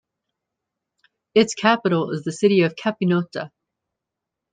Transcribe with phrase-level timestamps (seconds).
[1.35, 3.51] Its capital is the city of Capinota.